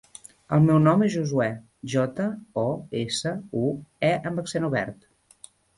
El 0.55 0.63
meu 0.69 0.79
nom 0.85 1.03
és 1.07 1.11
Josuè: 1.15 1.47
jota, 1.95 2.27
o, 2.65 2.67
essa, 3.05 3.37
u, 3.65 3.71
e 4.13 4.15
amb 4.33 4.45
accent 4.47 4.71
obert. 4.73 5.11